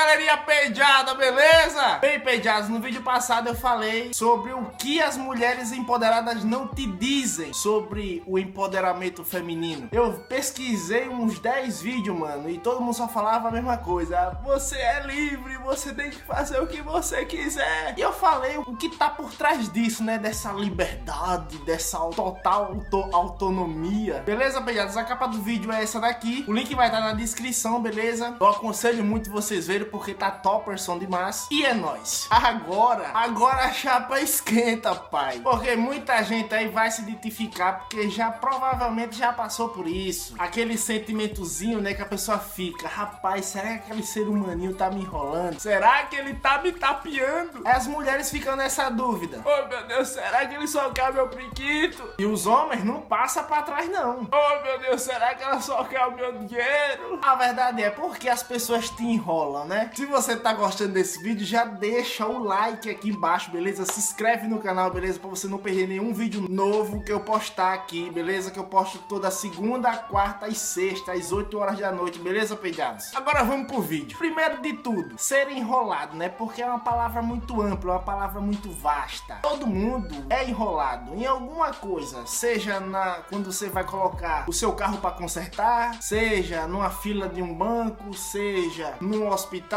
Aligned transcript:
galerinha 0.00 0.36
peijada, 0.38 1.14
beleza? 1.14 1.98
Bem, 1.98 2.18
peijados, 2.18 2.70
no 2.70 2.80
vídeo 2.80 3.02
passado 3.02 3.48
eu 3.48 3.54
falei 3.54 4.12
sobre 4.14 4.50
o 4.50 4.64
que 4.78 4.98
as 4.98 5.18
mulheres 5.18 5.72
empoderadas 5.72 6.42
não 6.42 6.66
te 6.66 6.86
dizem 6.86 7.52
sobre 7.52 8.22
o 8.26 8.38
empoderamento 8.38 9.22
feminino. 9.22 9.90
Eu 9.92 10.14
pesquisei 10.26 11.06
uns 11.06 11.38
10 11.38 11.82
vídeos, 11.82 12.18
mano, 12.18 12.48
e 12.48 12.56
todo 12.56 12.80
mundo 12.80 12.94
só 12.94 13.08
falava 13.08 13.48
a 13.48 13.50
mesma 13.50 13.76
coisa. 13.76 14.38
Você 14.42 14.76
é 14.76 15.02
livre, 15.02 15.58
você 15.58 15.92
tem 15.92 16.08
que 16.08 16.22
fazer 16.22 16.62
o 16.62 16.66
que 16.66 16.80
você 16.80 17.26
quiser. 17.26 17.94
E 17.98 18.00
eu 18.00 18.12
falei 18.12 18.56
o 18.56 18.74
que 18.76 18.96
tá 18.96 19.10
por 19.10 19.30
trás 19.34 19.70
disso, 19.70 20.02
né? 20.02 20.16
Dessa 20.16 20.50
liberdade, 20.50 21.58
dessa 21.58 21.98
total 21.98 22.72
auto 22.72 23.10
autonomia. 23.12 24.22
Beleza, 24.24 24.62
peijados? 24.62 24.96
A 24.96 25.04
capa 25.04 25.26
do 25.26 25.42
vídeo 25.42 25.70
é 25.70 25.82
essa 25.82 26.00
daqui. 26.00 26.42
O 26.48 26.54
link 26.54 26.74
vai 26.74 26.86
estar 26.86 27.00
na 27.00 27.12
descrição, 27.12 27.82
beleza? 27.82 28.34
Eu 28.40 28.46
aconselho 28.48 29.04
muito 29.04 29.30
vocês 29.30 29.66
verem 29.66 29.89
porque 29.90 30.14
tá 30.14 30.30
topperson 30.30 30.98
demais. 30.98 31.46
E 31.50 31.64
é 31.64 31.74
nóis. 31.74 32.26
Agora, 32.30 33.10
agora 33.14 33.64
a 33.64 33.72
chapa 33.72 34.20
esquenta, 34.20 34.94
pai. 34.94 35.40
Porque 35.40 35.76
muita 35.76 36.22
gente 36.22 36.54
aí 36.54 36.68
vai 36.68 36.90
se 36.90 37.02
identificar 37.02 37.80
porque 37.80 38.08
já 38.08 38.30
provavelmente 38.30 39.16
já 39.16 39.32
passou 39.32 39.68
por 39.70 39.86
isso. 39.86 40.34
Aquele 40.38 40.76
sentimentozinho, 40.78 41.80
né, 41.80 41.94
que 41.94 42.02
a 42.02 42.06
pessoa 42.06 42.38
fica, 42.38 42.88
rapaz, 42.88 43.46
será 43.46 43.68
que 43.68 43.74
aquele 43.90 44.02
ser 44.02 44.28
humaninho 44.28 44.74
tá 44.74 44.90
me 44.90 45.00
enrolando? 45.02 45.58
Será 45.58 46.04
que 46.04 46.16
ele 46.16 46.34
tá 46.34 46.60
me 46.62 46.72
tapeando? 46.72 47.62
As 47.64 47.86
mulheres 47.86 48.30
ficam 48.30 48.56
nessa 48.56 48.88
dúvida. 48.90 49.42
Oh, 49.44 49.68
meu 49.68 49.86
Deus, 49.86 50.08
será 50.08 50.46
que 50.46 50.54
ele 50.54 50.66
só 50.66 50.90
quer 50.90 51.12
meu 51.12 51.28
priquito? 51.28 52.14
E 52.18 52.26
os 52.26 52.46
homens 52.46 52.84
não 52.84 53.00
passam 53.00 53.44
pra 53.44 53.62
trás, 53.62 53.88
não. 53.88 54.28
Oh, 54.30 54.62
meu 54.62 54.78
Deus, 54.78 55.02
será 55.02 55.34
que 55.34 55.42
ela 55.42 55.60
só 55.60 55.84
quer 55.84 56.04
o 56.06 56.12
meu 56.12 56.32
dinheiro? 56.32 57.18
A 57.22 57.34
verdade 57.34 57.82
é 57.82 57.90
porque 57.90 58.28
as 58.28 58.42
pessoas 58.42 58.88
te 58.90 59.02
enrolam, 59.02 59.64
né? 59.64 59.79
Se 59.94 60.04
você 60.06 60.36
tá 60.36 60.52
gostando 60.52 60.92
desse 60.92 61.22
vídeo, 61.22 61.46
já 61.46 61.64
deixa 61.64 62.26
o 62.26 62.44
like 62.44 62.90
aqui 62.90 63.08
embaixo, 63.10 63.50
beleza? 63.50 63.84
Se 63.86 63.98
inscreve 63.98 64.46
no 64.46 64.58
canal, 64.58 64.90
beleza? 64.90 65.18
Pra 65.18 65.30
você 65.30 65.48
não 65.48 65.58
perder 65.58 65.88
nenhum 65.88 66.12
vídeo 66.12 66.46
novo 66.48 67.02
que 67.02 67.10
eu 67.10 67.20
postar 67.20 67.72
aqui, 67.72 68.10
beleza? 68.10 68.50
Que 68.50 68.58
eu 68.58 68.64
posto 68.64 68.98
toda 69.08 69.30
segunda, 69.30 69.96
quarta 69.96 70.48
e 70.48 70.54
sexta, 70.54 71.12
às 71.12 71.32
8 71.32 71.58
horas 71.58 71.78
da 71.78 71.90
noite, 71.90 72.18
beleza, 72.18 72.54
peidados? 72.56 73.14
Agora 73.14 73.42
vamos 73.42 73.66
pro 73.66 73.80
vídeo. 73.80 74.18
Primeiro 74.18 74.60
de 74.60 74.74
tudo, 74.74 75.18
ser 75.18 75.50
enrolado, 75.50 76.16
né? 76.16 76.28
Porque 76.28 76.60
é 76.62 76.66
uma 76.66 76.80
palavra 76.80 77.22
muito 77.22 77.60
ampla, 77.60 77.94
uma 77.94 78.02
palavra 78.02 78.40
muito 78.40 78.70
vasta. 78.70 79.36
Todo 79.42 79.66
mundo 79.66 80.26
é 80.28 80.48
enrolado 80.48 81.14
em 81.14 81.26
alguma 81.26 81.72
coisa, 81.72 82.26
seja 82.26 82.80
na 82.80 83.20
quando 83.28 83.50
você 83.52 83.68
vai 83.68 83.84
colocar 83.84 84.44
o 84.46 84.52
seu 84.52 84.72
carro 84.72 84.98
para 84.98 85.10
consertar, 85.12 86.02
seja 86.02 86.66
numa 86.66 86.90
fila 86.90 87.28
de 87.28 87.42
um 87.42 87.54
banco, 87.54 88.12
seja 88.14 88.94
num 89.00 89.28
hospital, 89.28 89.69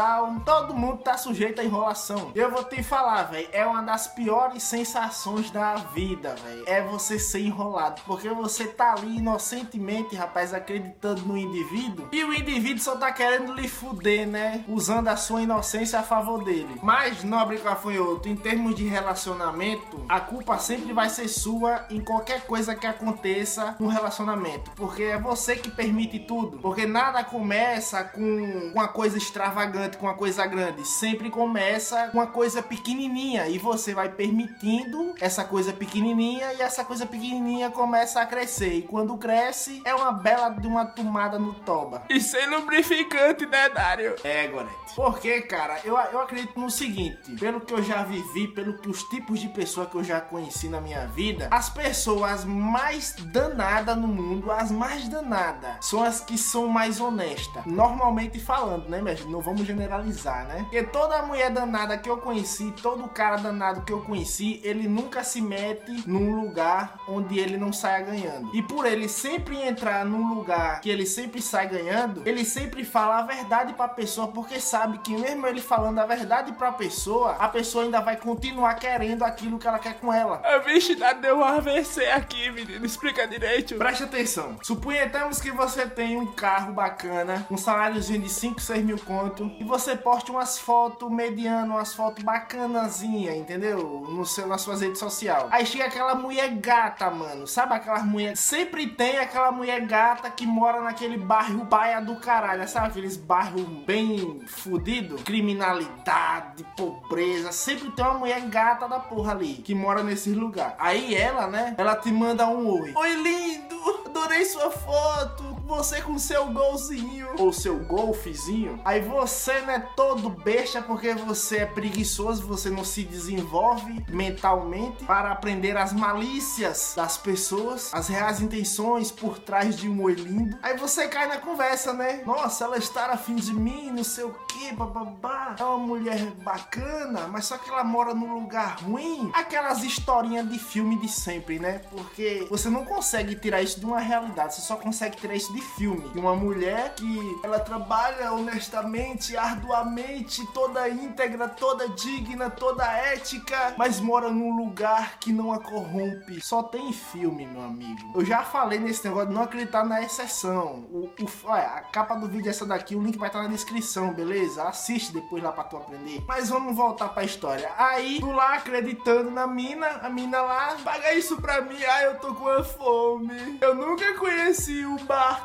todo 0.44 0.74
mundo 0.74 1.02
tá 1.02 1.16
sujeito 1.16 1.60
à 1.60 1.64
enrolação. 1.64 2.32
Eu 2.34 2.50
vou 2.50 2.64
te 2.64 2.82
falar, 2.82 3.24
velho, 3.24 3.48
é 3.52 3.64
uma 3.64 3.82
das 3.82 4.06
piores 4.06 4.62
sensações 4.62 5.50
da 5.50 5.74
vida, 5.74 6.34
velho. 6.44 6.64
É 6.66 6.82
você 6.82 7.18
ser 7.18 7.40
enrolado, 7.40 8.02
porque 8.06 8.28
você 8.30 8.66
tá 8.66 8.92
ali 8.92 9.18
inocentemente, 9.18 10.16
rapaz, 10.16 10.52
acreditando 10.52 11.22
no 11.22 11.36
indivíduo, 11.36 12.08
e 12.12 12.24
o 12.24 12.32
indivíduo 12.32 12.82
só 12.82 12.96
tá 12.96 13.12
querendo 13.12 13.54
lhe 13.54 13.68
fuder, 13.68 14.26
né? 14.26 14.64
Usando 14.68 15.08
a 15.08 15.16
sua 15.16 15.42
inocência 15.42 16.00
a 16.00 16.02
favor 16.02 16.42
dele. 16.42 16.80
Mas, 16.82 17.22
nobre 17.22 17.58
cafanhoto, 17.58 18.28
em 18.28 18.36
termos 18.36 18.74
de 18.74 18.84
relacionamento, 18.84 20.04
a 20.08 20.20
culpa 20.20 20.58
sempre 20.58 20.92
vai 20.92 21.08
ser 21.08 21.28
sua 21.28 21.86
em 21.90 22.00
qualquer 22.00 22.46
coisa 22.46 22.74
que 22.74 22.86
aconteça 22.86 23.76
no 23.78 23.88
relacionamento, 23.88 24.70
porque 24.72 25.02
é 25.02 25.18
você 25.18 25.56
que 25.56 25.70
permite 25.70 26.18
tudo, 26.20 26.58
porque 26.58 26.86
nada 26.86 27.22
começa 27.22 28.02
com 28.04 28.72
uma 28.74 28.88
coisa 28.88 29.16
extravagante, 29.16 29.83
com 29.92 30.06
uma 30.06 30.14
coisa 30.14 30.46
grande, 30.46 30.86
sempre 30.86 31.30
começa 31.30 32.08
com 32.08 32.18
uma 32.18 32.26
coisa 32.26 32.62
pequenininha 32.62 33.48
e 33.48 33.58
você 33.58 33.94
vai 33.94 34.08
permitindo 34.08 35.14
essa 35.20 35.44
coisa 35.44 35.72
pequenininha 35.72 36.52
e 36.54 36.62
essa 36.62 36.84
coisa 36.84 37.06
pequenininha 37.06 37.70
começa 37.70 38.20
a 38.20 38.26
crescer 38.26 38.74
e 38.74 38.82
quando 38.82 39.16
cresce 39.16 39.82
é 39.84 39.94
uma 39.94 40.12
bela 40.12 40.48
de 40.48 40.66
uma 40.66 40.86
tomada 40.86 41.38
no 41.38 41.54
toba. 41.54 42.02
E 42.08 42.20
sem 42.20 42.48
lubrificante, 42.48 43.46
né, 43.46 43.68
Dário? 43.68 44.16
É, 44.24 44.46
Gorete. 44.46 44.94
Porque, 44.94 45.42
cara, 45.42 45.80
eu, 45.84 45.96
eu 45.96 46.20
acredito 46.20 46.58
no 46.58 46.70
seguinte, 46.70 47.32
pelo 47.38 47.60
que 47.60 47.74
eu 47.74 47.82
já 47.82 48.02
vivi, 48.04 48.48
pelo 48.48 48.78
que 48.78 48.88
os 48.88 49.02
tipos 49.04 49.40
de 49.40 49.48
pessoa 49.48 49.86
que 49.86 49.96
eu 49.96 50.04
já 50.04 50.20
conheci 50.20 50.68
na 50.68 50.80
minha 50.80 51.06
vida, 51.06 51.48
as 51.50 51.68
pessoas 51.68 52.44
mais 52.44 53.14
danadas 53.32 53.96
no 53.96 54.06
mundo, 54.06 54.50
as 54.50 54.70
mais 54.70 55.08
danadas, 55.08 55.76
são 55.80 56.02
as 56.02 56.20
que 56.20 56.38
são 56.38 56.68
mais 56.68 57.00
honestas. 57.00 57.64
Normalmente 57.66 58.38
falando, 58.38 58.88
né, 58.88 59.02
mestre? 59.02 59.30
Não 59.30 59.40
vamos 59.40 59.66
generalizar, 59.74 60.46
né? 60.46 60.60
Porque 60.62 60.82
toda 60.84 61.22
mulher 61.22 61.50
danada 61.50 61.98
que 61.98 62.08
eu 62.08 62.18
conheci, 62.18 62.72
todo 62.82 63.08
cara 63.08 63.36
danado 63.36 63.82
que 63.82 63.92
eu 63.92 64.00
conheci, 64.00 64.60
ele 64.62 64.88
nunca 64.88 65.22
se 65.24 65.40
mete 65.40 66.08
num 66.08 66.40
lugar 66.40 66.98
onde 67.08 67.38
ele 67.38 67.56
não 67.56 67.72
saia 67.72 68.04
ganhando. 68.04 68.50
E 68.54 68.62
por 68.62 68.86
ele 68.86 69.08
sempre 69.08 69.60
entrar 69.60 70.04
num 70.04 70.34
lugar 70.34 70.80
que 70.80 70.88
ele 70.88 71.06
sempre 71.06 71.42
sai 71.42 71.68
ganhando, 71.68 72.22
ele 72.24 72.44
sempre 72.44 72.84
fala 72.84 73.18
a 73.18 73.22
verdade 73.22 73.74
pra 73.74 73.88
pessoa, 73.88 74.28
porque 74.28 74.60
sabe 74.60 74.98
que 74.98 75.16
mesmo 75.16 75.46
ele 75.46 75.60
falando 75.60 75.98
a 75.98 76.06
verdade 76.06 76.52
pra 76.52 76.72
pessoa, 76.72 77.32
a 77.32 77.48
pessoa 77.48 77.84
ainda 77.84 78.00
vai 78.00 78.16
continuar 78.16 78.74
querendo 78.74 79.24
aquilo 79.24 79.58
que 79.58 79.66
ela 79.66 79.78
quer 79.78 79.94
com 79.94 80.12
ela. 80.12 80.40
A 80.44 80.58
bicha 80.60 80.94
deu 81.14 81.38
um 81.38 81.44
AVC 81.44 82.06
aqui, 82.06 82.50
menino. 82.50 82.84
Explica 82.84 83.26
direito. 83.26 83.74
Preste 83.76 84.04
atenção. 84.04 84.56
Suponhamos 84.62 85.40
que 85.40 85.50
você 85.50 85.86
tem 85.86 86.16
um 86.16 86.32
carro 86.32 86.72
bacana, 86.72 87.46
um 87.50 87.56
saláriozinho 87.56 88.20
de 88.22 88.28
5, 88.28 88.60
6 88.60 88.84
mil 88.84 88.98
conto, 88.98 89.50
e 89.58 89.64
você 89.64 89.96
poste 89.96 90.30
umas 90.30 90.58
fotos 90.58 91.10
mediano, 91.10 91.74
umas 91.74 91.94
fotos 91.94 92.22
bacanazinha, 92.24 93.34
entendeu? 93.36 94.04
No 94.08 94.24
seu, 94.26 94.46
nas 94.46 94.60
suas 94.60 94.80
redes 94.80 94.98
sociais. 94.98 95.46
Aí 95.50 95.64
chega 95.66 95.86
aquela 95.86 96.14
mulher 96.14 96.48
gata, 96.56 97.10
mano. 97.10 97.46
Sabe 97.46 97.74
aquela 97.74 98.00
mulher? 98.00 98.36
Sempre 98.36 98.86
tem 98.86 99.18
aquela 99.18 99.50
mulher 99.52 99.80
gata 99.86 100.30
que 100.30 100.46
mora 100.46 100.80
naquele 100.80 101.16
bairro 101.16 101.64
baia 101.64 102.00
do 102.00 102.16
caralho. 102.16 102.68
Sabe 102.68 102.88
aqueles 102.88 103.16
bairros 103.16 103.62
bem 103.86 104.40
fudido? 104.46 105.16
Criminalidade, 105.16 106.64
pobreza. 106.76 107.52
Sempre 107.52 107.90
tem 107.92 108.04
uma 108.04 108.14
mulher 108.18 108.40
gata 108.48 108.88
da 108.88 108.98
porra 108.98 109.32
ali 109.32 109.54
que 109.54 109.74
mora 109.74 110.02
nesse 110.02 110.30
lugar. 110.30 110.74
Aí 110.78 111.14
ela, 111.14 111.46
né? 111.46 111.74
Ela 111.78 111.96
te 111.96 112.10
manda 112.10 112.46
um 112.46 112.80
oi. 112.80 112.92
Oi, 112.94 113.14
lindo! 113.14 113.74
Adorei 114.06 114.44
sua 114.44 114.70
foto! 114.70 115.53
Você 115.66 116.02
com 116.02 116.18
seu 116.18 116.46
golzinho 116.52 117.28
ou 117.38 117.50
seu 117.50 117.78
golfezinho. 117.78 118.78
Aí 118.84 119.00
você 119.00 119.60
não 119.62 119.72
é 119.72 119.80
todo 119.80 120.28
besta 120.28 120.82
porque 120.82 121.14
você 121.14 121.58
é 121.58 121.66
preguiçoso, 121.66 122.46
você 122.46 122.68
não 122.68 122.84
se 122.84 123.02
desenvolve 123.02 124.04
mentalmente 124.10 125.04
para 125.06 125.32
aprender 125.32 125.74
as 125.76 125.92
malícias 125.92 126.92
das 126.94 127.16
pessoas, 127.16 127.92
as 127.94 128.08
reais 128.08 128.42
intenções 128.42 129.10
por 129.10 129.38
trás 129.38 129.74
de 129.74 129.88
um 129.88 130.02
oi 130.02 130.14
lindo. 130.14 130.58
Aí 130.62 130.76
você 130.76 131.08
cai 131.08 131.26
na 131.26 131.38
conversa, 131.38 131.94
né? 131.94 132.22
Nossa, 132.26 132.64
ela 132.64 132.76
está 132.76 133.06
afim 133.06 133.36
de 133.36 133.54
mim, 133.54 133.90
não 133.90 134.04
sei 134.04 134.24
o 134.24 134.34
que, 134.46 134.70
bababá. 134.72 135.56
É 135.58 135.64
uma 135.64 135.78
mulher 135.78 136.20
bacana, 136.44 137.26
mas 137.28 137.46
só 137.46 137.56
que 137.56 137.70
ela 137.70 137.84
mora 137.84 138.14
num 138.14 138.34
lugar 138.34 138.80
ruim. 138.82 139.30
Aquelas 139.32 139.82
historinhas 139.82 140.46
de 140.46 140.58
filme 140.58 141.00
de 141.00 141.08
sempre, 141.08 141.58
né? 141.58 141.80
Porque 141.90 142.46
você 142.50 142.68
não 142.68 142.84
consegue 142.84 143.34
tirar 143.34 143.62
isso 143.62 143.80
de 143.80 143.86
uma 143.86 143.98
realidade, 143.98 144.54
você 144.54 144.60
só 144.60 144.76
consegue 144.76 145.16
tirar 145.16 145.34
isso 145.34 145.53
de 145.54 145.60
filme. 145.60 146.08
De 146.10 146.18
uma 146.18 146.34
mulher 146.34 146.94
que 146.94 147.38
ela 147.42 147.60
trabalha 147.60 148.32
honestamente, 148.32 149.36
arduamente, 149.36 150.44
toda 150.52 150.88
íntegra, 150.88 151.48
toda 151.48 151.88
digna, 151.88 152.50
toda 152.50 152.84
ética, 152.84 153.74
mas 153.78 154.00
mora 154.00 154.30
num 154.30 154.56
lugar 154.56 155.18
que 155.18 155.32
não 155.32 155.52
a 155.52 155.60
corrompe. 155.60 156.40
Só 156.40 156.62
tem 156.62 156.92
filme, 156.92 157.46
meu 157.46 157.62
amigo. 157.62 158.12
Eu 158.14 158.24
já 158.24 158.42
falei 158.42 158.78
nesse 158.78 159.04
negócio 159.06 159.28
de 159.28 159.34
não 159.34 159.42
acreditar 159.42 159.84
na 159.84 160.02
exceção. 160.02 160.84
O, 160.90 161.08
o, 161.08 161.52
a 161.52 161.80
capa 161.92 162.16
do 162.16 162.28
vídeo 162.28 162.48
é 162.48 162.50
essa 162.50 162.66
daqui, 162.66 162.96
o 162.96 163.02
link 163.02 163.16
vai 163.16 163.28
estar 163.28 163.42
na 163.42 163.48
descrição, 163.48 164.12
beleza? 164.12 164.64
Assiste 164.64 165.12
depois 165.12 165.42
lá 165.42 165.52
pra 165.52 165.64
tu 165.64 165.76
aprender. 165.76 166.22
Mas 166.26 166.48
vamos 166.48 166.74
voltar 166.74 167.08
pra 167.10 167.22
história. 167.22 167.70
Aí, 167.78 168.18
tu 168.20 168.32
lá 168.32 168.54
acreditando 168.54 169.30
na 169.30 169.46
mina, 169.46 169.86
a 170.02 170.10
mina 170.10 170.40
lá, 170.42 170.76
paga 170.82 171.14
isso 171.14 171.40
pra 171.40 171.60
mim, 171.60 171.82
ai 171.84 172.06
eu 172.06 172.18
tô 172.18 172.34
com 172.34 172.48
a 172.48 172.64
fome. 172.64 173.58
Eu 173.60 173.74
nunca 173.74 174.14
conheci 174.14 174.84
um 174.84 174.96
bar 175.04 175.43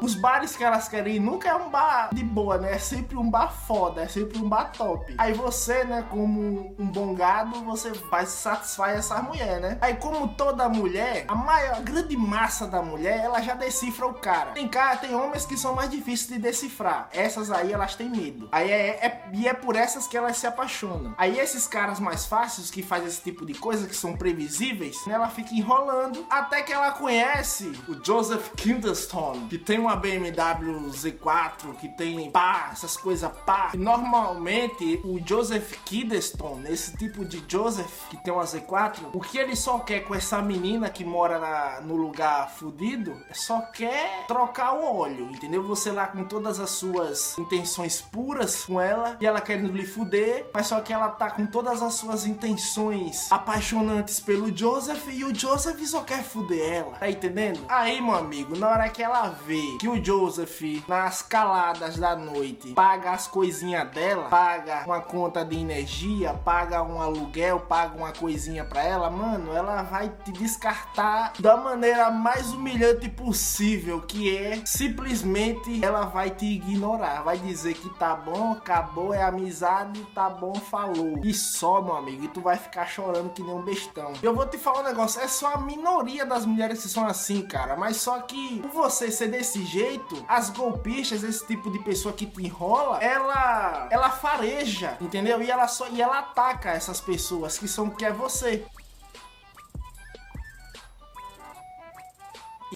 Os 0.00 0.14
bares 0.14 0.56
que 0.56 0.64
elas 0.64 0.88
querem 0.88 1.16
ir 1.16 1.20
nunca 1.20 1.48
é 1.48 1.54
um 1.54 1.70
bar 1.70 2.10
de 2.12 2.22
boa, 2.22 2.58
né? 2.58 2.74
É 2.74 2.78
sempre 2.78 3.16
um 3.16 3.28
bar 3.28 3.52
foda, 3.52 4.02
é 4.02 4.08
sempre 4.08 4.38
um 4.38 4.48
bar 4.48 4.72
top. 4.72 5.14
Aí 5.18 5.32
você, 5.32 5.84
né, 5.84 6.04
como 6.10 6.74
um 6.78 6.86
bom 6.86 7.14
gado, 7.14 7.62
você 7.64 7.90
vai 8.10 8.26
satisfazer 8.26 8.98
essa 8.98 9.20
mulher, 9.22 9.60
né? 9.60 9.78
Aí 9.80 9.94
como 9.96 10.28
toda 10.28 10.68
mulher, 10.68 11.24
a 11.28 11.34
maior, 11.34 11.76
a 11.76 11.80
grande 11.80 12.16
massa 12.16 12.66
da 12.66 12.82
mulher, 12.82 13.18
ela 13.18 13.40
já 13.40 13.54
decifra 13.54 14.06
o 14.06 14.14
cara. 14.14 14.52
Tem 14.52 14.68
cara, 14.68 14.96
tem 14.96 15.14
homens 15.14 15.44
que 15.44 15.56
são 15.56 15.74
mais 15.74 15.90
difíceis 15.90 16.28
de 16.28 16.38
decifrar. 16.38 17.08
Essas 17.12 17.50
aí 17.50 17.72
elas 17.72 17.94
têm 17.94 18.08
medo. 18.08 18.48
Aí 18.52 18.70
é, 18.70 19.06
é 19.06 19.30
e 19.32 19.48
é 19.48 19.54
por 19.54 19.76
essas 19.76 20.06
que 20.06 20.16
elas 20.16 20.36
se 20.36 20.46
apaixonam. 20.46 21.14
Aí 21.18 21.38
esses 21.38 21.66
caras 21.66 21.98
mais 21.98 22.26
fáceis 22.26 22.70
que 22.70 22.82
fazem 22.82 23.08
esse 23.08 23.20
tipo 23.20 23.44
de 23.44 23.54
coisa 23.54 23.86
que 23.86 23.96
são 23.96 24.16
previsíveis, 24.16 24.96
né, 25.06 25.14
ela 25.14 25.28
fica 25.28 25.54
enrolando 25.54 26.24
até 26.30 26.62
que 26.62 26.72
ela 26.72 26.92
conhece 26.92 27.72
o 27.88 28.04
Joseph 28.04 28.50
Kindlestone 28.56 29.39
que 29.48 29.58
tem 29.58 29.78
uma 29.78 29.96
BMW 29.96 30.88
Z4, 30.90 31.74
que 31.80 31.88
tem 31.88 32.30
pá, 32.30 32.70
essas 32.72 32.96
coisas 32.96 33.30
pá. 33.44 33.70
E 33.74 33.76
normalmente 33.76 35.00
o 35.04 35.20
Joseph 35.24 35.72
Kiddeston, 35.84 36.62
esse 36.68 36.96
tipo 36.96 37.24
de 37.24 37.42
Joseph 37.48 38.08
que 38.08 38.16
tem 38.18 38.32
uma 38.32 38.44
Z4, 38.44 39.10
o 39.12 39.20
que 39.20 39.38
ele 39.38 39.56
só 39.56 39.78
quer 39.78 40.00
com 40.00 40.14
essa 40.14 40.40
menina 40.42 40.88
que 40.88 41.04
mora 41.04 41.38
na, 41.38 41.80
no 41.80 41.96
lugar 41.96 42.50
fudido, 42.50 43.16
só 43.32 43.60
quer 43.60 44.26
trocar 44.26 44.74
o 44.74 44.98
óleo, 44.98 45.30
entendeu? 45.30 45.62
Você 45.64 45.90
lá 45.90 46.06
com 46.06 46.24
todas 46.24 46.58
as 46.60 46.70
suas 46.70 47.38
intenções 47.38 48.00
puras 48.00 48.64
com 48.64 48.80
ela 48.80 49.16
e 49.20 49.26
ela 49.26 49.40
querendo 49.40 49.72
lhe 49.72 49.86
fuder, 49.86 50.46
mas 50.52 50.66
só 50.66 50.80
que 50.80 50.92
ela 50.92 51.08
tá 51.08 51.30
com 51.30 51.46
todas 51.46 51.82
as 51.82 51.94
suas 51.94 52.26
intenções 52.26 53.30
apaixonantes 53.30 54.20
pelo 54.20 54.54
Joseph 54.56 55.08
e 55.08 55.24
o 55.24 55.34
Joseph 55.34 55.80
só 55.86 56.02
quer 56.02 56.22
fuder 56.22 56.72
ela, 56.72 56.92
tá 56.92 57.10
entendendo? 57.10 57.60
Aí, 57.68 58.00
meu 58.00 58.14
amigo, 58.14 58.56
na 58.56 58.68
hora 58.68 58.88
que 58.88 59.02
ela 59.02 59.29
vê 59.30 59.76
que 59.78 59.88
o 59.88 60.02
Joseph, 60.04 60.60
nas 60.86 61.22
caladas 61.22 61.96
da 61.96 62.14
noite, 62.14 62.72
paga 62.72 63.12
as 63.12 63.26
coisinhas 63.26 63.88
dela, 63.90 64.28
paga 64.28 64.84
uma 64.84 65.00
conta 65.00 65.44
de 65.44 65.56
energia, 65.56 66.34
paga 66.34 66.82
um 66.82 67.00
aluguel, 67.00 67.60
paga 67.60 67.96
uma 67.96 68.12
coisinha 68.12 68.64
pra 68.64 68.82
ela, 68.82 69.10
mano, 69.10 69.52
ela 69.52 69.82
vai 69.82 70.08
te 70.08 70.32
descartar 70.32 71.32
da 71.38 71.56
maneira 71.56 72.10
mais 72.10 72.52
humilhante 72.52 73.08
possível, 73.08 74.00
que 74.02 74.36
é 74.36 74.62
simplesmente 74.64 75.84
ela 75.84 76.06
vai 76.06 76.30
te 76.30 76.46
ignorar, 76.46 77.22
vai 77.22 77.38
dizer 77.38 77.74
que 77.74 77.88
tá 77.98 78.14
bom, 78.14 78.52
acabou, 78.52 79.14
é 79.14 79.22
amizade, 79.22 80.04
tá 80.14 80.28
bom, 80.28 80.54
falou. 80.54 81.20
E 81.22 81.32
só, 81.32 81.80
meu 81.80 81.96
amigo, 81.96 82.24
e 82.24 82.28
tu 82.28 82.40
vai 82.40 82.56
ficar 82.56 82.86
chorando 82.86 83.30
que 83.30 83.42
nem 83.42 83.54
um 83.54 83.62
bestão. 83.62 84.12
Eu 84.22 84.34
vou 84.34 84.46
te 84.46 84.58
falar 84.58 84.80
um 84.80 84.84
negócio, 84.84 85.20
é 85.20 85.28
só 85.28 85.54
a 85.54 85.58
minoria 85.58 86.26
das 86.26 86.44
mulheres 86.44 86.82
que 86.82 86.88
são 86.88 87.06
assim, 87.06 87.42
cara, 87.42 87.76
mas 87.76 87.96
só 87.96 88.20
que 88.20 88.60
por 88.60 88.70
você 88.70 89.10
desse 89.26 89.64
jeito, 89.64 90.24
as 90.28 90.50
golpistas, 90.50 91.22
esse 91.22 91.46
tipo 91.46 91.70
de 91.70 91.78
pessoa 91.80 92.12
que 92.12 92.26
te 92.26 92.42
enrola, 92.42 92.98
ela 92.98 93.88
ela 93.90 94.10
fareja, 94.10 94.96
entendeu? 95.00 95.42
E 95.42 95.50
ela 95.50 95.68
só 95.68 95.88
e 95.88 96.00
ela 96.00 96.18
ataca 96.18 96.70
essas 96.70 97.00
pessoas 97.00 97.58
que 97.58 97.68
são 97.68 97.90
que 97.90 98.04
é 98.04 98.12
você. 98.12 98.64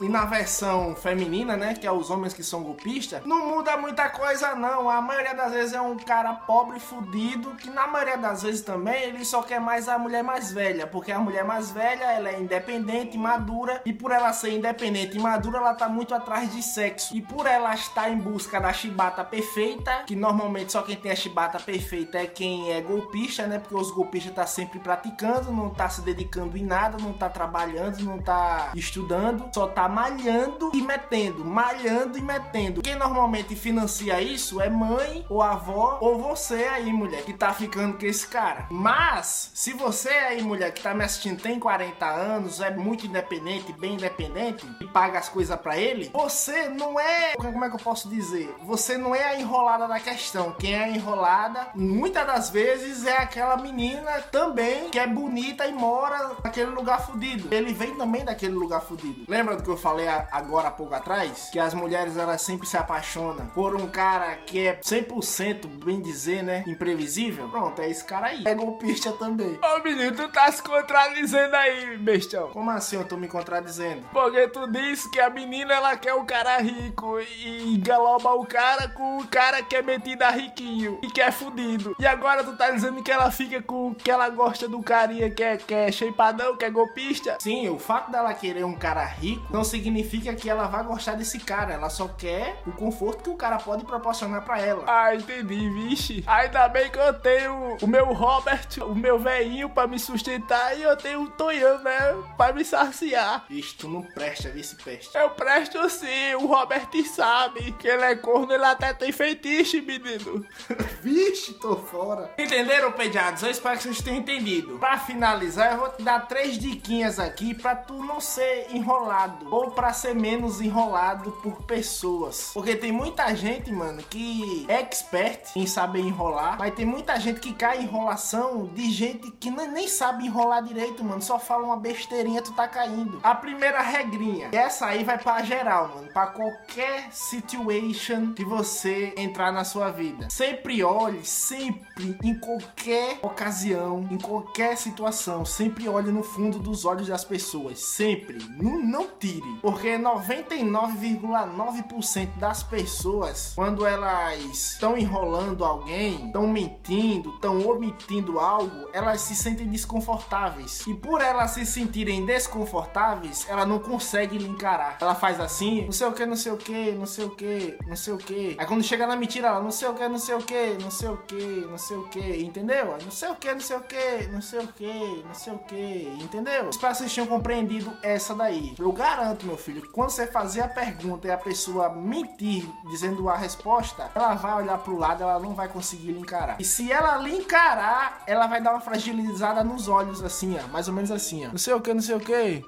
E 0.01 0.09
na 0.09 0.25
versão 0.25 0.95
feminina, 0.97 1.57
né, 1.57 1.75
que 1.75 1.87
é 1.87 1.93
os 1.93 2.11
homens 2.11 2.35
que 2.35 2.43
são 2.43 2.63
golpistas, 2.63 3.25
não 3.25 3.47
muda 3.47 3.77
muita 3.77 4.09
coisa 4.09 4.55
não. 4.55 4.91
A 4.91 5.01
maioria 5.01 5.35
das 5.35 5.53
vezes 5.53 5.73
é 5.73 5.81
um 5.81 5.97
cara 5.97 6.33
pobre, 6.33 6.81
fudido, 6.81 7.55
que 7.55 7.71
na 7.71 7.87
maioria 7.87 8.19
das 8.19 8.43
vezes 8.43 8.63
também 8.63 9.03
ele 9.03 9.25
só 9.25 9.43
quer 9.43 9.61
mais 9.61 9.89
a 9.89 9.99
mulher 9.99 10.23
mais 10.23 10.53
velha, 10.53 10.87
porque 10.87 11.13
a 11.13 11.19
mulher 11.19 11.45
mais 11.45 11.71
velha, 11.71 12.05
ela 12.05 12.31
é 12.31 12.41
independente, 12.41 13.17
madura, 13.17 13.81
e 13.85 13.93
por 13.93 14.11
ela 14.11 14.33
ser 14.33 14.53
independente 14.53 15.17
e 15.17 15.21
madura, 15.21 15.59
ela 15.59 15.75
tá 15.75 15.89
muito 15.89 16.15
atrás 16.15 16.53
de 16.53 16.63
sexo. 16.63 17.17
E 17.17 17.23
por 17.23 17.47
ela 17.47 17.75
estar 17.75 18.11
em 18.11 18.19
busca 18.19 18.61
da 18.61 18.73
chibata 18.73 19.25
perfeita, 19.25 20.03
que 20.07 20.17
normalmente 20.17 20.73
só 20.73 20.83
quem 20.83 20.97
tem 20.97 21.13
a 21.13 21.17
chibata 21.17 21.59
perfeita 21.61 22.19
é 22.19 22.27
quem 22.27 22.73
é 22.73 22.81
golpista, 22.81 23.47
né, 23.47 23.59
porque 23.59 23.75
os 23.75 23.91
golpistas 23.91 24.35
tá 24.35 24.47
sempre 24.47 24.79
praticando, 24.79 25.53
não 25.53 25.71
tá 25.71 25.89
se 25.89 26.03
dedicando 26.03 26.57
em 26.57 26.65
nada, 26.65 26.97
não 27.01 27.13
tá 27.13 27.29
trabalhando, 27.29 28.03
não 28.03 28.19
tá 28.19 28.73
estudando, 28.75 29.49
só 29.53 29.67
tá 29.67 29.84
malhando 29.89 30.71
e 30.75 30.83
metendo, 30.83 31.45
malhando 31.45 32.19
e 32.19 32.23
metendo. 32.23 32.83
Quem 32.83 32.97
normalmente 32.97 33.55
financia 33.55 34.21
isso 34.21 34.61
é 34.61 34.69
mãe 34.69 35.25
ou 35.29 35.43
avó 35.43 35.99
ou 36.01 36.19
você 36.19 36.65
aí, 36.65 36.93
mulher, 36.93 37.23
que 37.25 37.33
tá 37.33 37.53
ficando 37.53 37.99
com 37.99 38.07
esse 38.07 38.27
cara. 38.27 38.67
Mas, 38.71 39.51
se 39.55 39.73
você 39.73 40.09
aí, 40.09 40.43
mulher, 40.43 40.73
que 40.73 40.83
tá 40.83 40.95
me 40.95 41.05
assistindo, 41.05 41.41
tem 41.41 41.59
40 41.59 42.07
anos, 42.07 42.61
é 42.61 42.71
muito 42.71 43.07
independente, 43.07 43.73
bem 43.73 43.95
independente, 43.95 44.67
e 44.81 44.87
paga 44.87 45.19
as 45.19 45.29
coisas 45.29 45.59
para 45.59 45.77
ele, 45.77 46.11
você 46.13 46.69
não 46.69 46.99
é, 46.99 47.35
como 47.37 47.65
é 47.65 47.69
que 47.69 47.77
eu 47.77 47.81
posso 47.81 48.09
dizer? 48.09 48.55
Você 48.63 48.97
não 48.97 49.15
é 49.15 49.25
a 49.25 49.41
enrolada 49.41 49.87
da 49.87 50.01
questão. 50.01 50.53
Quem 50.53 50.75
é 50.75 50.91
enrolada, 50.91 51.69
muitas 51.75 52.27
das 52.27 52.51
vezes, 52.51 53.05
é 53.07 53.19
aquela 53.19 53.57
menina 53.57 54.11
também 54.31 54.91
que 54.91 54.99
é 54.99 55.07
bonita 55.07 55.67
e 55.67 55.73
mora 55.73 56.37
naquele 56.43 56.71
lugar 56.71 57.05
fudido. 57.05 57.53
Ele 57.55 57.73
vem 57.73 57.97
também 57.97 58.25
daquele 58.25 58.55
lugar 58.55 58.81
fudido. 58.81 59.25
Lembra 59.29 59.57
do 59.57 59.63
que 59.63 59.69
eu 59.69 59.74
falei 59.77 60.07
agora 60.09 60.69
há 60.69 60.71
pouco 60.71 60.95
atrás, 60.95 61.49
que 61.53 61.59
as 61.59 61.75
mulheres 61.75 62.17
elas 62.17 62.43
sempre 62.43 62.67
se 62.67 62.77
apaixonam 62.77 63.47
por 63.49 63.75
um 63.75 63.87
cara 63.87 64.37
que 64.37 64.67
é 64.67 64.81
100%, 64.81 65.67
bem 65.85 66.01
dizer, 66.01 66.43
né, 66.43 66.65
imprevisível. 66.67 67.49
Pronto, 67.49 67.81
é 67.81 67.89
esse 67.89 68.05
cara 68.05 68.29
aí. 68.29 68.43
É 68.45 68.55
golpista 68.55 69.13
também. 69.13 69.59
Ô 69.63 69.83
menino, 69.83 70.15
tu 70.15 70.29
tá 70.29 70.51
se 70.51 70.63
contradizendo 70.63 71.55
aí, 71.57 71.97
bestão. 71.97 72.51
Como 72.51 72.71
assim 72.71 72.97
eu 72.97 73.05
tô 73.05 73.17
me 73.17 73.29
contradizendo? 73.29 74.07
Porque 74.13 74.49
tu 74.49 74.71
disse 74.71 75.11
que 75.11 75.21
a 75.21 75.31
menina 75.31 75.75
ela 75.75 75.97
quer 75.97 76.15
o 76.15 76.25
cara 76.25 76.59
rico 76.59 77.19
e 77.21 77.75
engaloba 77.75 78.35
o 78.35 78.47
cara 78.47 78.89
com 78.89 79.19
o 79.19 79.27
cara 79.27 79.63
que 79.63 79.77
é 79.77 79.83
metido 79.83 80.23
a 80.23 80.31
riquinho 80.31 80.99
e 81.03 81.09
que 81.09 81.21
é 81.21 81.31
fudido. 81.31 81.95
E 81.99 82.07
agora 82.07 82.45
tu 82.45 82.57
tá 82.57 82.71
dizendo 82.71 83.03
que 83.03 83.11
ela 83.11 83.31
fica 83.31 83.63
com 83.63 83.95
que 83.95 84.11
ela 84.11 84.29
gosta 84.29 84.69
do 84.69 84.83
carinha 84.83 85.31
que 85.31 85.43
é, 85.43 85.57
que 85.57 85.75
é 85.75 85.91
shapeadão, 85.91 86.57
que 86.57 86.65
é 86.65 86.71
golpista? 86.71 87.37
Sim, 87.41 87.69
o 87.69 87.79
fato 87.79 88.11
dela 88.11 88.33
querer 88.35 88.65
um 88.65 88.75
cara 88.75 89.05
rico 89.05 89.47
não 89.51 89.64
significa 89.65 90.35
que 90.35 90.49
ela 90.49 90.67
vai 90.67 90.85
gostar 90.85 91.15
desse 91.15 91.39
cara. 91.39 91.73
Ela 91.73 91.91
só 91.91 92.09
quer 92.09 92.61
o 92.67 92.73
conforto 92.73 93.25
que 93.25 93.31
o 93.31 93.37
cara 93.37 93.59
pode 93.59 93.85
proporcionar 93.85 94.45
para 94.45 94.61
ela. 94.61 94.85
Ah, 94.87 95.15
entendi, 95.15 95.69
vixe. 95.71 96.25
Ainda 96.27 96.69
bem 96.69 96.91
que 96.91 96.99
eu 96.99 97.15
tenho 97.15 97.77
o 97.81 97.87
meu 97.87 98.13
Robert, 98.13 98.69
o 98.83 98.95
meu 98.95 99.19
velhinho 99.19 99.69
para 99.69 99.89
me 99.89 99.99
sustentar 99.99 100.77
e 100.77 100.83
eu 100.83 100.97
tenho 100.97 101.23
o 101.23 101.31
Tonhão, 101.31 101.79
né, 101.83 102.15
para 102.37 102.53
me 102.53 102.65
saciar. 102.65 103.45
Vixe, 103.49 103.75
tu 103.75 103.89
não 103.89 104.03
presta, 104.03 104.51
vice 104.51 104.77
peste. 104.77 105.17
Eu 105.17 105.31
presto 105.31 105.89
sim, 105.89 106.35
o 106.35 106.47
Robert 106.47 106.89
sabe 107.05 107.73
que 107.73 107.89
ele 107.89 108.05
é 108.05 108.15
corno, 108.15 108.53
ele 108.53 108.65
até 108.65 108.93
tem 108.93 109.11
feitiço, 109.11 109.77
menino. 109.83 110.45
vixe, 111.03 111.55
tô 111.55 111.77
fora. 111.77 112.33
Entenderam, 112.39 112.93
pediados? 112.93 113.43
Eu 113.43 113.51
espero 113.51 113.77
que 113.77 113.85
vocês 113.85 114.01
tenham 114.01 114.19
entendido. 114.19 114.79
Para 114.79 114.99
finalizar, 114.99 115.73
eu 115.73 115.79
vou 115.79 115.89
te 115.91 116.03
dar 116.03 116.27
três 116.27 116.59
diquinhas 116.59 117.19
aqui 117.19 117.55
para 117.55 117.75
tu 117.75 118.05
não 118.05 118.21
ser 118.21 118.67
enrolado 118.71 119.47
ou 119.55 119.71
para 119.71 119.93
ser 119.93 120.17
menos 120.17 120.61
enrolado 120.61 121.31
por 121.31 121.63
pessoas. 121.63 122.51
Porque 122.53 122.75
tem 122.75 122.91
muita 122.91 123.33
gente, 123.37 123.71
mano, 123.71 124.03
que 124.03 124.67
é 124.69 124.81
expert 124.81 125.53
em 125.55 125.65
saber 125.65 126.01
enrolar, 126.01 126.59
mas 126.59 126.75
tem 126.75 126.85
muita 126.85 127.21
gente 127.21 127.39
que 127.39 127.53
cai 127.53 127.79
em 127.79 127.85
enrolação 127.85 128.67
de 128.75 128.91
gente 128.91 129.31
que 129.31 129.51
nem 129.51 129.87
sabe 129.87 130.27
enrolar 130.27 130.63
direito, 130.63 131.05
mano. 131.05 131.23
Só 131.23 131.39
fala 131.39 131.65
uma 131.65 131.77
besteirinha, 131.77 132.43
tu 132.43 132.53
tá 132.53 132.67
caindo. 132.67 133.21
A 133.23 133.35
primeira 133.35 133.81
regrinha, 133.81 134.49
essa 134.53 134.87
aí 134.87 135.05
vai 135.05 135.19
para 135.19 135.45
geral, 135.45 135.93
mano, 135.95 136.13
para 136.13 136.27
qualquer 136.29 137.13
situation 137.13 138.33
que 138.33 138.45
você 138.45 139.15
entrar 139.17 139.53
na 139.53 139.63
sua 139.63 139.91
vida. 139.91 140.29
Sempre 140.31 140.83
olhe, 140.83 141.25
sempre, 141.25 142.19
em 142.25 142.35
qualquer 142.41 143.21
ocasião, 143.23 144.05
em 144.11 144.19
qualquer 144.19 144.77
situação, 144.77 145.45
sempre 145.45 145.89
olhe 145.89 146.11
no 146.11 146.25
fundo 146.25 146.59
dos 146.59 146.85
olhos 146.85 147.07
das 147.07 147.25
pessoas. 147.25 147.79
Sempre. 147.79 148.39
Não, 148.61 148.83
não 148.83 149.07
tire. 149.19 149.44
Porque 149.61 149.99
99,9% 149.99 152.39
das 152.39 152.63
pessoas, 152.63 153.53
quando 153.55 153.87
elas 153.87 154.41
estão 154.41 154.97
enrolando 154.97 155.65
alguém, 155.65 156.27
estão 156.27 156.47
mentindo, 156.47 157.31
estão 157.31 157.67
omitindo 157.67 158.39
algo, 158.39 158.89
elas 158.93 159.23
se 159.23 159.35
sentem 159.35 159.67
desconfortáveis. 159.69 160.87
E 160.87 160.95
por 160.95 161.21
elas 161.21 161.51
se 161.53 161.67
sentirem 161.67 162.25
desconfortáveis, 162.25 163.47
ela 163.49 163.67
não 163.67 163.79
consegue 163.79 164.39
lhe 164.39 164.49
encarar. 164.49 164.99
Ela 165.01 165.15
faz 165.15 165.41
assim, 165.41 165.85
não 165.85 165.93
sei 165.93 166.07
o 166.07 166.13
que, 166.13 166.27
não 166.27 166.37
sei 166.37 166.53
o 166.53 166.57
que, 166.57 166.93
não 166.93 167.07
sei 167.07 167.25
o 167.25 167.31
que, 167.31 167.79
não 167.87 167.97
sei 167.97 168.15
o 168.15 168.19
que. 168.19 168.57
Aí 168.59 168.67
quando 168.67 168.83
chega 168.83 169.07
na 169.07 169.17
mentira, 169.17 169.49
ela 169.49 169.61
não 169.61 169.71
sei 169.71 169.89
o 169.89 169.95
que, 169.95 170.09
não 170.09 170.19
sei 170.19 170.35
o 170.35 170.43
que, 170.43 170.77
não 170.81 170.91
sei 170.91 171.09
o 171.09 171.17
que, 171.19 171.67
não 171.71 171.79
sei 171.79 171.97
o 171.97 172.09
que, 172.09 172.43
entendeu? 172.43 172.97
Não 173.03 173.11
sei 173.11 173.31
o 173.31 173.37
que, 173.37 173.53
não 173.53 173.61
sei 173.61 173.77
o 173.77 173.81
que, 173.81 174.29
não 174.31 174.43
sei 174.43 174.61
o 174.61 174.69
que, 174.69 175.25
não 175.27 175.35
sei 175.35 175.53
o 175.53 175.59
que, 175.59 176.19
entendeu? 176.21 176.71
Espero 176.71 176.93
que 176.93 176.99
vocês 176.99 177.15
tenham 177.15 177.27
compreendido 177.27 177.93
essa 178.03 178.35
daí. 178.35 178.75
Eu 178.79 178.93
garanto, 178.93 179.34
meu 179.43 179.57
filho, 179.57 179.89
quando 179.91 180.11
você 180.11 180.27
fazer 180.27 180.63
a 180.63 180.69
pergunta 180.69 181.27
e 181.27 181.31
a 181.31 181.37
pessoa 181.37 181.91
mentir 181.91 182.69
dizendo 182.91 183.29
a 183.29 183.37
resposta, 183.37 184.11
ela 184.15 184.35
vai 184.35 184.63
olhar 184.63 184.79
pro 184.79 184.97
lado, 184.97 185.23
ela 185.23 185.39
não 185.39 185.55
vai 185.55 185.69
conseguir 185.69 186.13
lhe 186.13 186.21
encarar. 186.21 186.61
E 186.61 186.65
se 186.65 186.91
ela 186.93 187.17
lhe 187.17 187.37
encarar, 187.37 188.23
ela 188.27 188.47
vai 188.47 188.63
dar 188.63 188.71
uma 188.73 188.81
fragilizada 188.81 189.65
nos 189.65 189.89
olhos, 189.89 190.23
assim, 190.23 190.57
ó. 190.63 190.69
Mais 190.69 190.89
ou 190.89 190.95
menos 190.95 191.11
assim, 191.11 191.47
ó. 191.47 191.51
Não 191.51 191.59
sei 191.59 191.75
o 191.75 191.81
que, 191.81 191.93
não 191.93 192.03
sei 192.03 192.15
o 192.15 192.21
que 192.21 192.65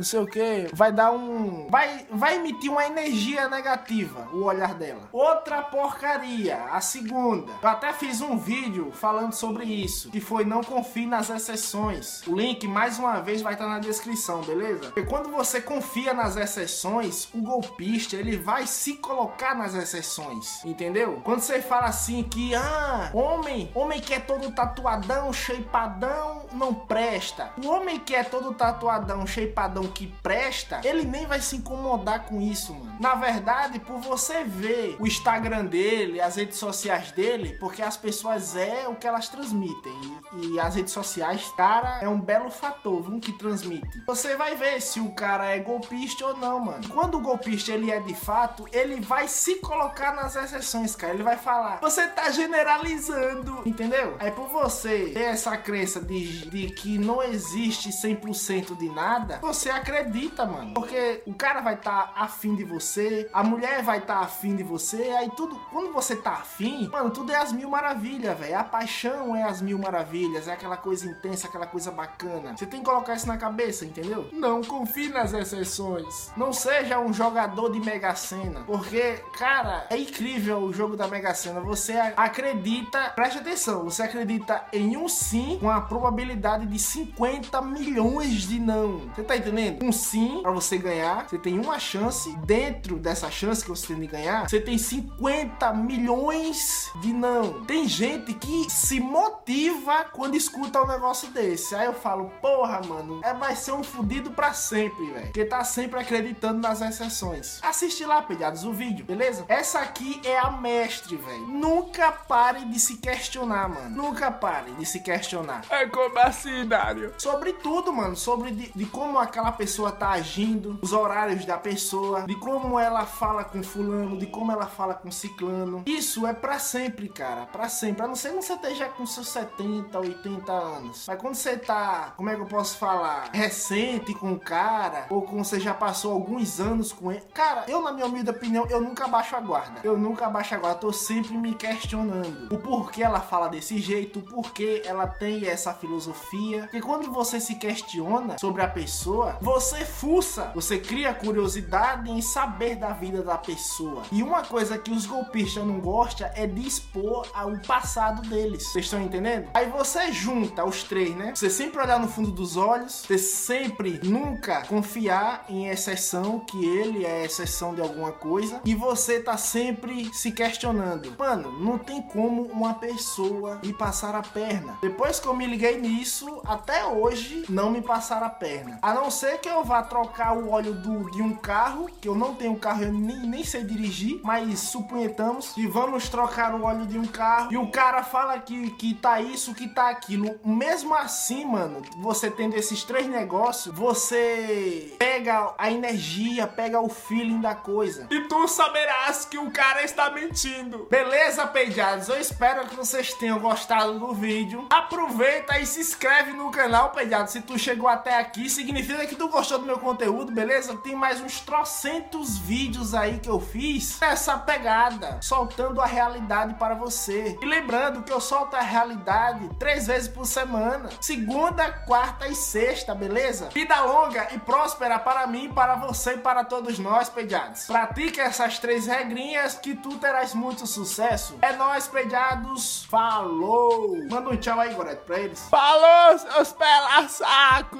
não 0.00 0.04
sei 0.04 0.20
o 0.20 0.26
que, 0.26 0.70
vai 0.72 0.90
dar 0.90 1.12
um. 1.12 1.68
Vai, 1.68 2.06
vai 2.10 2.36
emitir 2.36 2.70
uma 2.70 2.86
energia 2.86 3.50
negativa 3.50 4.26
o 4.32 4.44
olhar 4.44 4.72
dela. 4.72 5.02
Outra 5.12 5.60
porcaria, 5.60 6.56
a 6.72 6.80
segunda. 6.80 7.52
Eu 7.62 7.68
até 7.68 7.92
fiz 7.92 8.22
um 8.22 8.38
vídeo 8.38 8.92
falando 8.92 9.34
sobre 9.34 9.64
isso, 9.64 10.10
que 10.10 10.18
foi 10.18 10.42
não 10.42 10.64
confie 10.64 11.04
nas 11.04 11.28
exceções. 11.28 12.26
O 12.26 12.34
link, 12.34 12.66
mais 12.66 12.98
uma 12.98 13.20
vez, 13.20 13.42
vai 13.42 13.52
estar 13.52 13.68
na 13.68 13.78
descrição, 13.78 14.40
beleza? 14.40 14.86
Porque 14.86 15.02
quando 15.02 15.30
você 15.30 15.60
confia 15.60 16.14
nas 16.14 16.34
exceções, 16.34 17.28
o 17.34 17.42
golpista 17.42 18.16
ele 18.16 18.38
vai 18.38 18.66
se 18.66 18.94
colocar 18.94 19.54
nas 19.54 19.74
exceções, 19.74 20.64
entendeu? 20.64 21.20
Quando 21.22 21.40
você 21.40 21.60
fala 21.60 21.88
assim 21.88 22.22
que, 22.22 22.54
ah, 22.54 23.10
homem, 23.12 23.70
homem 23.74 24.00
que 24.00 24.14
é 24.14 24.20
todo 24.20 24.50
tatuadão, 24.52 25.30
shapeadão, 25.30 26.46
não 26.54 26.72
presta. 26.72 27.52
O 27.62 27.68
homem 27.68 27.98
que 27.98 28.14
é 28.14 28.24
todo 28.24 28.54
tatuadão, 28.54 29.26
shapeadão, 29.26 29.89
que 29.90 30.06
presta, 30.22 30.80
ele 30.84 31.04
nem 31.04 31.26
vai 31.26 31.40
se 31.40 31.56
incomodar 31.56 32.24
com 32.24 32.40
isso, 32.40 32.74
mano. 32.74 32.96
Na 33.00 33.14
verdade, 33.14 33.78
por 33.78 33.98
você 34.00 34.44
ver 34.44 34.96
o 34.98 35.06
Instagram 35.06 35.64
dele, 35.66 36.20
as 36.20 36.36
redes 36.36 36.58
sociais 36.58 37.12
dele, 37.12 37.56
porque 37.58 37.82
as 37.82 37.96
pessoas 37.96 38.56
é 38.56 38.86
o 38.88 38.94
que 38.94 39.06
elas 39.06 39.28
transmitem. 39.28 39.92
E, 40.36 40.54
e 40.54 40.60
as 40.60 40.74
redes 40.74 40.92
sociais, 40.92 41.50
cara, 41.56 42.00
é 42.02 42.08
um 42.08 42.20
belo 42.20 42.50
fator, 42.50 43.02
viu, 43.02 43.20
que 43.20 43.32
transmite. 43.32 44.02
Você 44.06 44.36
vai 44.36 44.54
ver 44.54 44.80
se 44.80 45.00
o 45.00 45.12
cara 45.12 45.46
é 45.46 45.58
golpista 45.58 46.26
ou 46.26 46.36
não, 46.36 46.60
mano. 46.60 46.88
Quando 46.88 47.16
o 47.16 47.20
golpista 47.20 47.72
ele 47.72 47.90
é 47.90 48.00
de 48.00 48.14
fato, 48.14 48.66
ele 48.72 49.00
vai 49.00 49.28
se 49.28 49.56
colocar 49.56 50.14
nas 50.14 50.36
exceções, 50.36 50.94
cara. 50.94 51.14
Ele 51.14 51.22
vai 51.22 51.36
falar: 51.36 51.80
"Você 51.80 52.06
tá 52.08 52.30
generalizando", 52.30 53.62
entendeu? 53.64 54.16
Aí 54.18 54.30
por 54.30 54.48
você 54.48 55.10
ter 55.12 55.22
essa 55.22 55.56
crença 55.56 56.00
de, 56.00 56.48
de 56.48 56.70
que 56.70 56.98
não 56.98 57.22
existe 57.22 57.90
100% 57.90 58.76
de 58.76 58.88
nada, 58.88 59.38
você 59.40 59.70
acredita, 59.80 60.46
mano. 60.46 60.74
Porque 60.74 61.22
o 61.26 61.34
cara 61.34 61.60
vai 61.60 61.74
estar 61.74 62.08
tá 62.08 62.22
afim 62.22 62.54
de 62.54 62.64
você, 62.64 63.28
a 63.32 63.42
mulher 63.42 63.82
vai 63.82 63.98
estar 63.98 64.18
tá 64.18 64.24
afim 64.24 64.56
de 64.56 64.62
você, 64.62 65.02
aí 65.18 65.30
tudo, 65.36 65.56
quando 65.70 65.92
você 65.92 66.16
tá 66.16 66.32
afim, 66.32 66.88
mano, 66.88 67.10
tudo 67.10 67.32
é 67.32 67.36
as 67.36 67.52
mil 67.52 67.70
maravilhas, 67.70 68.38
velho. 68.38 68.58
A 68.58 68.64
paixão 68.64 69.34
é 69.34 69.42
as 69.42 69.60
mil 69.60 69.78
maravilhas, 69.78 70.48
é 70.48 70.52
aquela 70.52 70.76
coisa 70.76 71.06
intensa, 71.06 71.48
aquela 71.48 71.66
coisa 71.66 71.90
bacana. 71.90 72.56
Você 72.56 72.66
tem 72.66 72.80
que 72.80 72.86
colocar 72.86 73.14
isso 73.14 73.26
na 73.26 73.36
cabeça, 73.36 73.84
entendeu? 73.84 74.28
Não 74.32 74.62
confie 74.62 75.08
nas 75.08 75.32
exceções. 75.32 76.30
Não 76.36 76.52
seja 76.52 76.98
um 76.98 77.12
jogador 77.12 77.70
de 77.70 77.80
Mega 77.80 78.14
Sena, 78.14 78.60
porque, 78.66 79.20
cara, 79.38 79.86
é 79.90 79.96
incrível 79.96 80.58
o 80.58 80.72
jogo 80.72 80.96
da 80.96 81.08
Mega 81.08 81.34
Sena. 81.34 81.60
Você 81.60 81.92
acredita, 82.16 83.10
preste 83.10 83.38
atenção, 83.38 83.84
você 83.84 84.02
acredita 84.02 84.64
em 84.72 84.96
um 84.96 85.08
sim 85.08 85.58
com 85.60 85.70
a 85.70 85.80
probabilidade 85.80 86.66
de 86.66 86.78
50 86.78 87.60
milhões 87.62 88.42
de 88.42 88.58
não. 88.58 89.10
Você 89.14 89.22
tá 89.22 89.36
entendendo? 89.36 89.59
Um 89.82 89.92
sim 89.92 90.40
para 90.42 90.50
você 90.50 90.78
ganhar, 90.78 91.28
você 91.28 91.38
tem 91.38 91.58
uma 91.58 91.78
chance. 91.78 92.30
Dentro 92.44 92.96
dessa 92.96 93.30
chance 93.30 93.62
que 93.62 93.70
você 93.70 93.88
tem 93.88 94.00
de 94.00 94.06
ganhar, 94.06 94.48
você 94.48 94.60
tem 94.60 94.78
50 94.78 95.72
milhões 95.74 96.90
de 97.00 97.12
não. 97.12 97.64
Tem 97.64 97.86
gente 97.88 98.34
que 98.34 98.70
se 98.70 99.00
motiva 99.00 100.04
quando 100.12 100.36
escuta 100.36 100.82
um 100.82 100.86
negócio 100.86 101.28
desse. 101.30 101.74
Aí 101.74 101.86
eu 101.86 101.94
falo, 101.94 102.30
porra, 102.40 102.80
mano, 102.86 103.20
é 103.22 103.34
vai 103.34 103.54
ser 103.56 103.72
um 103.72 103.82
fudido 103.82 104.30
para 104.30 104.52
sempre, 104.52 105.10
velho. 105.10 105.26
Porque 105.26 105.44
tá 105.44 105.62
sempre 105.64 106.00
acreditando 106.00 106.60
nas 106.60 106.80
exceções. 106.80 107.58
Assiste 107.62 108.04
lá, 108.04 108.22
pedados, 108.22 108.64
o 108.64 108.72
vídeo, 108.72 109.04
beleza? 109.04 109.44
Essa 109.48 109.80
aqui 109.80 110.20
é 110.24 110.38
a 110.38 110.50
mestre, 110.50 111.16
velho. 111.16 111.46
Nunca 111.46 112.12
pare 112.12 112.64
de 112.66 112.78
se 112.78 112.96
questionar, 112.98 113.68
mano. 113.68 113.90
Nunca 113.90 114.30
pare 114.30 114.72
de 114.72 114.86
se 114.86 115.00
questionar. 115.00 115.64
É 115.70 115.86
como 115.86 116.18
assim, 116.18 116.66
Dário? 116.66 117.14
Sobre 117.18 117.52
tudo, 117.54 117.92
mano. 117.92 118.16
Sobre 118.16 118.50
de, 118.50 118.72
de 118.74 118.86
como 118.86 119.18
aquela 119.18 119.49
pessoa 119.52 119.92
tá 119.92 120.10
agindo, 120.10 120.78
os 120.82 120.92
horários 120.92 121.44
da 121.44 121.56
pessoa, 121.56 122.22
de 122.22 122.34
como 122.34 122.78
ela 122.78 123.06
fala 123.06 123.44
com 123.44 123.62
fulano, 123.62 124.16
de 124.16 124.26
como 124.26 124.52
ela 124.52 124.66
fala 124.66 124.94
com 124.94 125.10
ciclano. 125.10 125.82
Isso 125.86 126.26
é 126.26 126.32
para 126.32 126.58
sempre, 126.58 127.08
cara. 127.08 127.46
para 127.46 127.68
sempre. 127.68 128.02
A 128.02 128.06
não 128.06 128.16
ser 128.16 128.30
que 128.30 128.42
você 128.42 128.54
esteja 128.54 128.88
com 128.88 129.06
seus 129.06 129.28
70, 129.28 129.98
80 129.98 130.52
anos. 130.52 131.04
Mas 131.06 131.20
quando 131.20 131.34
você 131.34 131.56
tá, 131.56 132.12
como 132.16 132.30
é 132.30 132.34
que 132.34 132.40
eu 132.40 132.46
posso 132.46 132.78
falar? 132.78 133.30
Recente 133.32 134.14
com 134.14 134.32
o 134.32 134.38
cara, 134.38 135.06
ou 135.10 135.22
quando 135.22 135.44
você 135.44 135.60
já 135.60 135.74
passou 135.74 136.12
alguns 136.12 136.60
anos 136.60 136.92
com 136.92 137.10
ele. 137.12 137.22
Cara, 137.34 137.64
eu, 137.68 137.82
na 137.82 137.92
minha 137.92 138.06
humilde 138.06 138.30
opinião, 138.30 138.66
eu 138.68 138.80
nunca 138.80 139.08
baixo 139.08 139.36
a 139.36 139.40
guarda. 139.40 139.80
Eu 139.82 139.96
nunca 139.96 140.28
baixo 140.28 140.54
a 140.54 140.58
guarda. 140.58 140.78
Tô 140.78 140.92
sempre 140.92 141.36
me 141.36 141.54
questionando 141.54 142.48
o 142.50 142.58
porquê 142.58 143.02
ela 143.02 143.20
fala 143.20 143.48
desse 143.48 143.78
jeito, 143.78 144.18
o 144.18 144.22
porquê 144.22 144.82
ela 144.84 145.06
tem 145.06 145.46
essa 145.46 145.72
filosofia. 145.72 146.62
Porque 146.62 146.80
quando 146.80 147.10
você 147.10 147.40
se 147.40 147.54
questiona 147.56 148.38
sobre 148.38 148.62
a 148.62 148.68
pessoa, 148.68 149.38
você 149.40 149.84
fuça, 149.84 150.50
você 150.54 150.78
cria 150.78 151.14
curiosidade 151.14 152.10
em 152.10 152.20
saber 152.20 152.76
da 152.76 152.92
vida 152.92 153.22
da 153.22 153.38
pessoa. 153.38 154.02
E 154.12 154.22
uma 154.22 154.42
coisa 154.42 154.78
que 154.78 154.90
os 154.90 155.06
golpistas 155.06 155.64
não 155.64 155.80
gostam 155.80 156.30
é 156.34 156.46
de 156.46 156.66
expor 156.66 157.26
o 157.44 157.66
passado 157.66 158.22
deles. 158.28 158.64
Vocês 158.64 158.84
estão 158.84 159.00
entendendo? 159.00 159.48
Aí 159.54 159.68
você 159.68 160.12
junta 160.12 160.64
os 160.64 160.82
três, 160.84 161.14
né? 161.14 161.32
Você 161.34 161.48
sempre 161.48 161.80
olhar 161.80 161.98
no 161.98 162.08
fundo 162.08 162.30
dos 162.30 162.56
olhos, 162.56 163.04
você 163.06 163.18
sempre 163.18 164.00
nunca 164.02 164.62
confiar 164.66 165.44
em 165.48 165.68
exceção, 165.68 166.40
que 166.40 166.64
ele 166.64 167.04
é 167.04 167.24
exceção 167.24 167.74
de 167.74 167.80
alguma 167.80 168.12
coisa, 168.12 168.60
e 168.64 168.74
você 168.74 169.20
tá 169.20 169.36
sempre 169.36 170.12
se 170.12 170.32
questionando. 170.32 171.14
Mano, 171.18 171.52
não 171.60 171.78
tem 171.78 172.02
como 172.02 172.42
uma 172.42 172.74
pessoa 172.74 173.60
me 173.62 173.72
passar 173.72 174.14
a 174.14 174.22
perna. 174.22 174.76
Depois 174.82 175.18
que 175.18 175.26
eu 175.26 175.34
me 175.34 175.46
liguei 175.46 175.80
nisso, 175.80 176.42
até 176.46 176.84
hoje 176.84 177.44
não 177.48 177.70
me 177.70 177.80
passaram 177.80 178.26
a 178.26 178.30
perna. 178.30 178.78
A 178.82 178.94
não 178.94 179.10
ser 179.10 179.29
que 179.38 179.48
eu 179.48 179.64
vá 179.64 179.82
trocar 179.82 180.36
o 180.36 180.50
óleo 180.50 180.74
do, 180.74 181.10
de 181.10 181.22
um 181.22 181.34
carro, 181.34 181.90
que 182.00 182.08
eu 182.08 182.14
não 182.14 182.34
tenho 182.34 182.56
carro, 182.56 182.84
eu 182.84 182.92
nem, 182.92 183.18
nem 183.18 183.44
sei 183.44 183.64
dirigir, 183.64 184.20
mas 184.22 184.60
suponhamos 184.60 185.50
que 185.52 185.66
vamos 185.66 186.08
trocar 186.08 186.54
o 186.54 186.64
óleo 186.64 186.86
de 186.86 186.98
um 186.98 187.06
carro 187.06 187.52
e 187.52 187.56
o 187.56 187.70
cara 187.70 188.02
fala 188.02 188.38
que, 188.38 188.70
que 188.72 188.94
tá 188.94 189.20
isso, 189.20 189.54
que 189.54 189.68
tá 189.68 189.88
aquilo. 189.88 190.38
Mesmo 190.44 190.94
assim, 190.94 191.44
mano, 191.44 191.82
você 191.98 192.30
tendo 192.30 192.56
esses 192.56 192.84
três 192.84 193.06
negócios, 193.06 193.74
você 193.74 194.94
pega 194.98 195.54
a 195.56 195.70
energia, 195.70 196.46
pega 196.46 196.80
o 196.80 196.88
feeling 196.88 197.40
da 197.40 197.54
coisa. 197.54 198.06
E 198.10 198.20
tu 198.22 198.46
saberás 198.46 199.24
que 199.24 199.38
o 199.38 199.50
cara 199.50 199.82
está 199.84 200.10
mentindo. 200.10 200.86
Beleza, 200.90 201.46
peidados? 201.46 202.08
Eu 202.08 202.20
espero 202.20 202.66
que 202.66 202.76
vocês 202.76 203.14
tenham 203.14 203.38
gostado 203.38 203.98
do 203.98 204.12
vídeo. 204.12 204.66
Aproveita 204.70 205.58
e 205.58 205.66
se 205.66 205.80
inscreve 205.80 206.32
no 206.32 206.50
canal, 206.50 206.90
peidados. 206.90 207.32
Se 207.32 207.40
tu 207.40 207.58
chegou 207.58 207.88
até 207.88 208.18
aqui, 208.18 208.48
significa 208.48 209.06
que 209.06 209.16
tu 209.20 209.28
gostou 209.28 209.58
do 209.58 209.66
meu 209.66 209.78
conteúdo, 209.78 210.32
beleza? 210.32 210.74
Tem 210.78 210.94
mais 210.94 211.20
uns 211.20 211.40
trocentos 211.40 212.38
vídeos 212.38 212.94
aí 212.94 213.18
que 213.18 213.28
eu 213.28 213.38
fiz 213.38 214.00
nessa 214.00 214.38
pegada, 214.38 215.18
soltando 215.20 215.78
a 215.82 215.84
realidade 215.84 216.54
para 216.54 216.74
você. 216.74 217.38
E 217.38 217.44
lembrando 217.44 218.02
que 218.02 218.10
eu 218.10 218.18
solto 218.18 218.56
a 218.56 218.62
realidade 218.62 219.46
três 219.58 219.86
vezes 219.86 220.08
por 220.08 220.24
semana. 220.24 220.88
Segunda, 221.02 221.70
quarta 221.70 222.28
e 222.28 222.34
sexta, 222.34 222.94
beleza? 222.94 223.50
Vida 223.52 223.78
longa 223.82 224.28
e 224.32 224.38
próspera 224.38 224.98
para 224.98 225.26
mim, 225.26 225.52
para 225.52 225.74
você 225.74 226.14
e 226.14 226.18
para 226.18 226.42
todos 226.42 226.78
nós, 226.78 227.10
pediados. 227.10 227.66
Pratique 227.66 228.18
essas 228.18 228.58
três 228.58 228.86
regrinhas 228.86 229.54
que 229.54 229.74
tu 229.74 229.98
terás 229.98 230.32
muito 230.32 230.66
sucesso. 230.66 231.36
É 231.42 231.52
nóis, 231.52 231.86
pediados. 231.86 232.86
Falou! 232.86 233.98
Manda 234.08 234.30
um 234.30 234.36
tchau 234.38 234.58
aí, 234.58 234.72
Goreto, 234.72 235.04
pra 235.04 235.20
eles. 235.20 235.46
Falou, 235.50 236.18
seus 236.18 236.54
pela 236.54 237.06
saco! 237.06 237.78